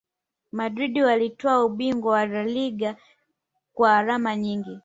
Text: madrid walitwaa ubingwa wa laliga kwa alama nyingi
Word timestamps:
madrid 0.51 0.97
walitwaa 0.99 1.65
ubingwa 1.65 2.13
wa 2.13 2.25
laliga 2.25 2.95
kwa 3.73 3.97
alama 3.97 4.35
nyingi 4.35 4.79